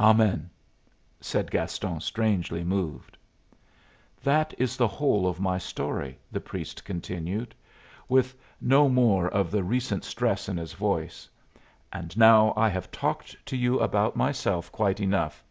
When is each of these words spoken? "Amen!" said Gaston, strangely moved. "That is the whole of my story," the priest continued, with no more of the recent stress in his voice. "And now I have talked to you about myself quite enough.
"Amen!" 0.00 0.50
said 1.20 1.48
Gaston, 1.48 2.00
strangely 2.00 2.64
moved. 2.64 3.16
"That 4.20 4.52
is 4.58 4.76
the 4.76 4.88
whole 4.88 5.24
of 5.24 5.38
my 5.38 5.56
story," 5.58 6.18
the 6.32 6.40
priest 6.40 6.84
continued, 6.84 7.54
with 8.08 8.34
no 8.60 8.88
more 8.88 9.28
of 9.28 9.52
the 9.52 9.62
recent 9.62 10.02
stress 10.02 10.48
in 10.48 10.56
his 10.56 10.72
voice. 10.72 11.28
"And 11.92 12.16
now 12.18 12.52
I 12.56 12.70
have 12.70 12.90
talked 12.90 13.36
to 13.46 13.56
you 13.56 13.78
about 13.78 14.16
myself 14.16 14.72
quite 14.72 14.98
enough. 14.98 15.44